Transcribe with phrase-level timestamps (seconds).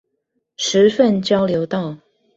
[0.57, 1.95] 十份交流道